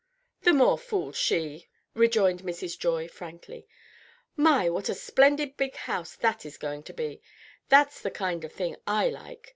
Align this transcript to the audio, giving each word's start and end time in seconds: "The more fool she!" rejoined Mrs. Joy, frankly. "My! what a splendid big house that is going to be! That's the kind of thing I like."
"The 0.41 0.53
more 0.53 0.79
fool 0.79 1.11
she!" 1.11 1.67
rejoined 1.93 2.41
Mrs. 2.41 2.75
Joy, 2.79 3.07
frankly. 3.07 3.67
"My! 4.35 4.67
what 4.67 4.89
a 4.89 4.95
splendid 4.95 5.55
big 5.57 5.75
house 5.75 6.15
that 6.15 6.43
is 6.43 6.57
going 6.57 6.81
to 6.89 6.93
be! 6.95 7.21
That's 7.69 8.01
the 8.01 8.09
kind 8.09 8.43
of 8.43 8.51
thing 8.51 8.77
I 8.87 9.09
like." 9.09 9.49